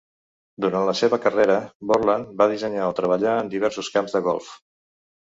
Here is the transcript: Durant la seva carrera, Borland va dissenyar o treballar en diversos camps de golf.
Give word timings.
Durant 0.63 0.87
la 0.89 0.95
seva 1.01 1.19
carrera, 1.25 1.59
Borland 1.93 2.33
va 2.41 2.49
dissenyar 2.55 2.91
o 2.95 2.99
treballar 3.03 3.39
en 3.45 3.55
diversos 3.57 3.97
camps 3.99 4.19
de 4.21 4.27
golf. 4.33 4.53